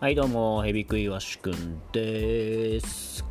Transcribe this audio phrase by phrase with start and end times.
[0.00, 3.22] はいどうもヘビクイワシくんです。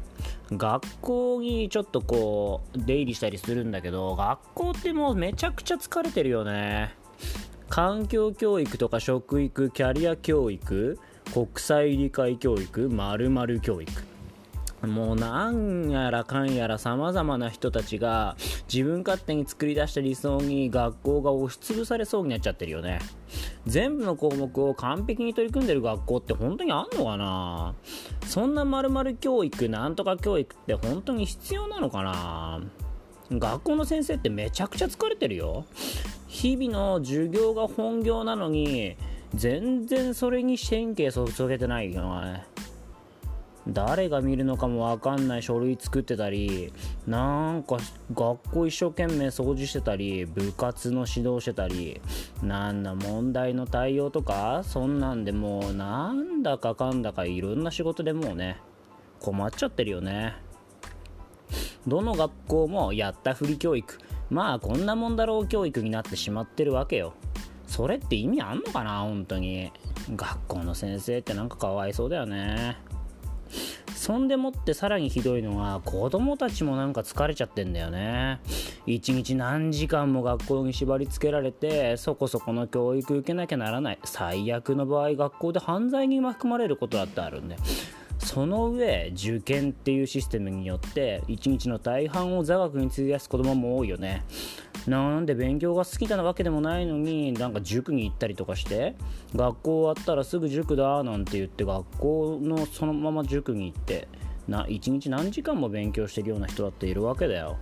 [0.52, 6.94] 学校にちょっとこう出入りしたりするんだけど学校ってもうめちゃくちゃ疲れてるよね。
[7.70, 10.99] 環境教育とか食育キャリア教育
[11.34, 13.92] 国際理解教育まる教育。
[14.87, 18.38] もうなんやらかんやらさまざまな人たちが
[18.71, 22.99] 自分勝手に作り出した理想に学校が押しつぶされそうになっちゃってるよね。
[23.65, 27.75] 全部の項目を完璧に取り組んでる学校って本当にあんのかな。
[28.25, 32.61] そんなまる教育なんとか教育って本当に必要なのかな。
[33.31, 35.65] 学校の先生ってめちゃくちゃ疲れてるよ。
[36.27, 38.95] 日々の授業が本業なのに
[39.35, 42.45] 全然それに神経注げてないよね
[43.73, 46.73] 誰が見るのかも分かんない書類作ってたり
[47.07, 47.77] なんか
[48.13, 52.01] 学校一生懸命掃除してたり部活の指導してたり
[52.41, 58.57] なんだ問題の対応とかそんなんでもうなんだかかんだかいろんな仕事でもうね
[59.20, 60.35] 困っちゃってるよね。
[61.87, 63.98] どの学校もやったふり教育
[64.30, 67.14] まあこんなもんだろう教育になってしまってるわけよ。
[67.67, 69.72] それって意味あんのかな本当に。
[70.16, 72.78] 学校の先生ってなんかかわいそうだよね。
[74.00, 78.39] そんでもってさらにひどいのは子供たちもなんか疲れちゃってんだよね。
[78.86, 84.00] 一日何時間も学校に縛り付けられてそこそこの教育受けなきゃならない。
[84.05, 87.58] 最悪の場合学校で犯罪に巻き込まれることだってあるんで
[88.20, 94.23] その上受験っていうシステムによって一日の大半を座学に費やす子供も多いよね。
[94.88, 98.95] なんで勉強が好きなわけでもないのになんか塾に行ったりとかして
[99.36, 104.08] 学校終わったらすぐ塾だなんて言って学校のそのまま塾に行って
[104.48, 107.58] な1日何時間も勉強してるような人だっているわけだよ。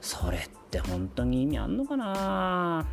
[0.00, 2.86] それって本当に意味あんのかな？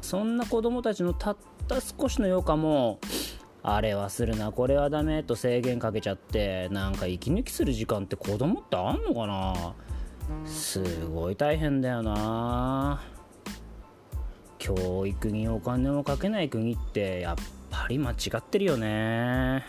[0.00, 1.36] そんな子供たちのたっ
[1.68, 2.98] た少しの余暇も
[3.62, 9.74] あれはするなこれはダメと制限かけちゃってなんか息抜きする時間って子供ってあんのかな？
[10.46, 13.02] すごい大変だよな。
[14.58, 17.36] 教育にお金をかけない国ってやっ
[17.70, 19.64] ぱり間違ってるよね。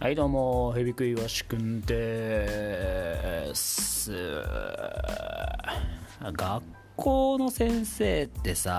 [0.00, 4.10] はいどうもヘビクイワシくんです。
[6.22, 6.62] 学
[6.96, 8.70] 校の先生ってさ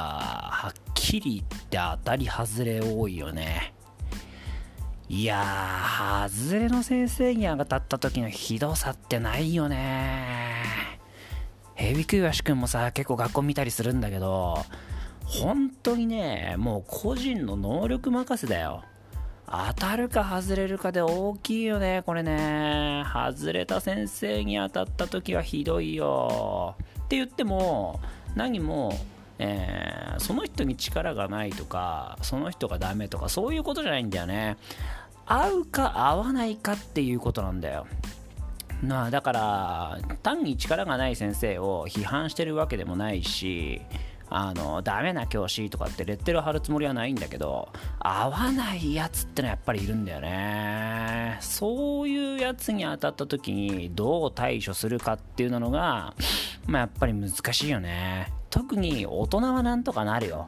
[0.51, 3.75] はっきり言って当たり外れ多いよね。
[5.09, 10.55] いやー外れの先生に当たった時のひどさってないよね。
[11.75, 14.57] ヘビクイワシ君もさ結構学校見たりするんだけど
[15.25, 18.85] 本当にねもう個人の能力任せだよ。
[19.51, 23.03] 当たるか外れるかで大きいよねこれね。
[23.05, 26.75] 外れた先生に当たった時はひどいよ。
[27.03, 27.99] って言っても
[28.33, 28.93] 何も、
[29.39, 34.55] えー、その人に力がないとかその人がダメとかそういうことじゃないんだよね。
[35.25, 37.87] 合うか合わないかっていうことなんだよ。
[38.81, 43.81] まあだから単に力がない先生を批判してるわけでもないし
[44.33, 47.67] あのダメな教師とかってレッテル貼るつもりはないんだけど
[47.99, 51.37] 合わないやつってのはやっぱりいるんだよね。
[51.41, 56.13] そういうやつに当たった時にどう対処するかっていうのが
[56.65, 58.31] まあやっぱり難しいよね。
[58.49, 60.47] 特に大人はなんとかなるよ。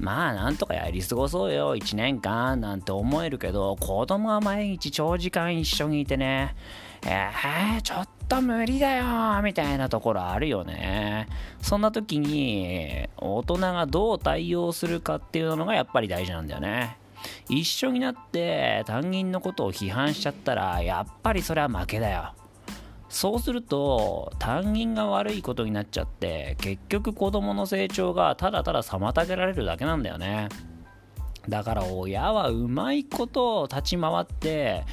[0.00, 6.56] まあなんとかやり過ごそうよ1年間なんて思えるけど子供は毎日長時間一緒にいてね
[7.06, 11.28] えー、ちょっと無理だよみたいなところあるよね。
[11.62, 16.98] そんな時に大人がどう対応するかっていうのがやっぱり大事なんだよね。
[17.48, 22.34] 一緒になって担任のことを批判しちゃったらやっぱりそれは負けだよ。
[23.10, 30.48] そうすると担任が悪いことになっちゃって結局子供の成長がただただ妨げられるだけなんだよね。
[31.48, 34.84] だから親はうまいこと立ち回って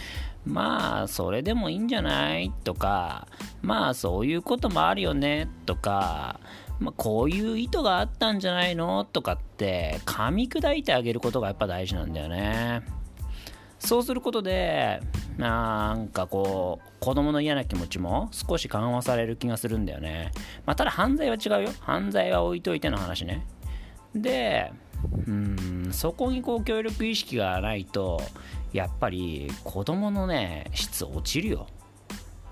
[0.46, 3.28] まあそれでもいいんじゃないとか
[3.62, 6.40] まあそういうこともあるよねとか、
[6.80, 12.82] まあ、こういう意図があったんじゃないのとかって噛み砕いてあげることがやっぱ大事なんだよね
[13.78, 15.02] そうすることで
[15.38, 20.32] なんかこう子供の嫌な気持ちも少し緩和される気がするんだよね。
[20.66, 21.70] まあただ犯罪は違うよ。
[21.80, 23.46] 犯罪は置いといての話ね。
[24.16, 24.72] で
[25.28, 28.22] うんそこにこう協力意識がないと
[28.74, 31.68] やっぱり子供のね質落ちるよ。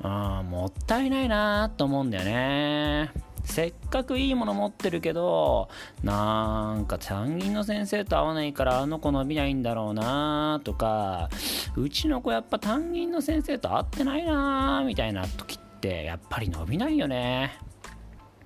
[0.04, 0.12] うん
[0.50, 3.12] もったいないなと思うんだよね。
[3.45, 5.69] せっかくいいもの持ってるけど
[6.03, 11.30] なんか担任の先生と合わないからあの子伸びないんだろうなとか
[11.75, 17.57] うちの子やっぱ担任の先生と合ってないなみたいな時ってやっぱり伸びないよね。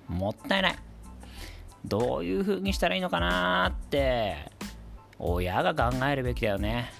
[0.08, 0.76] もったいない。
[1.84, 4.36] どういう風にしたらいいのかなって
[5.18, 6.92] 親が考えるべきだよね。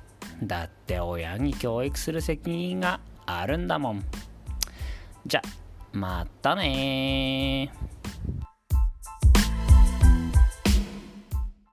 [0.42, 4.04] だって親に教育する責任があるんだもん。
[5.26, 5.42] じゃ
[5.92, 7.72] またね